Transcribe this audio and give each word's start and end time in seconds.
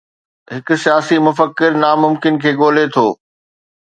هڪ 0.53 0.67
سياسي 0.83 1.17
مفڪر 1.27 1.69
ناممڪن 1.83 2.33
کي 2.43 2.51
ڳولي 2.63 2.85
ٿو. 2.95 3.07